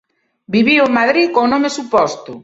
[0.53, 2.31] Viviu en Madrid con nome suposto.